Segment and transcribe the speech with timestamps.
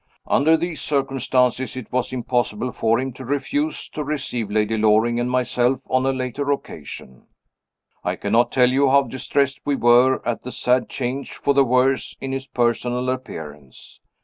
[0.25, 5.29] Under these circumstances it was impossible for him to refuse to receive Lady Loring and
[5.29, 7.27] myself on a later occasion.
[8.03, 12.17] I cannot tell you how distressed we were at the sad change for the worse
[12.19, 13.99] in his personal appearance.